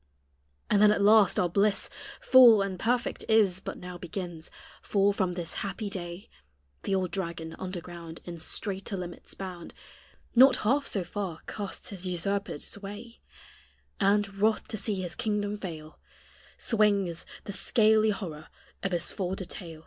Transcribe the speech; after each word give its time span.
And 0.67 0.81
then 0.81 0.89
at 0.91 1.03
last 1.03 1.39
our 1.39 1.47
bliss 1.47 1.87
Full 2.21 2.63
and 2.63 2.79
perfect 2.79 3.23
is 3.29 3.59
But 3.59 3.77
now 3.77 3.99
begins: 3.99 4.49
for 4.81 5.13
from 5.13 5.35
this 5.35 5.53
happy 5.61 5.91
day 5.91 6.27
The 6.81 6.95
old 6.95 7.11
dragon, 7.11 7.55
under 7.59 7.81
ground 7.81 8.19
In 8.25 8.39
straiter 8.39 8.97
limits 8.97 9.35
bound, 9.35 9.75
Not 10.33 10.55
half 10.65 10.87
so 10.87 11.03
far 11.03 11.41
casts 11.45 11.89
his 11.89 12.07
usurpèd 12.07 12.63
sway, 12.63 13.19
And, 13.99 14.37
wroth 14.39 14.67
to 14.69 14.75
see 14.77 15.03
his 15.03 15.13
kingdom 15.13 15.55
fail, 15.59 15.99
Swinges 16.57 17.23
the 17.43 17.53
scaly 17.53 18.09
horror 18.09 18.47
of 18.81 18.93
his 18.93 19.11
folded 19.11 19.51
tail. 19.51 19.79